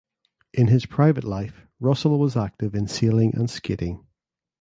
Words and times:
In 0.51 0.65
his 0.69 0.87
private 0.87 1.23
life 1.23 1.67
Russell 1.79 2.17
was 2.17 2.35
active 2.35 2.73
in 2.73 2.87
sailing 2.87 3.35
and 3.35 3.47
skating. 3.47 4.03